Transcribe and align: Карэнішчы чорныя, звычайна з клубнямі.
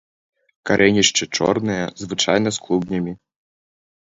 Карэнішчы 0.69 1.23
чорныя, 1.39 1.83
звычайна 2.05 2.49
з 2.59 2.65
клубнямі. 2.65 3.13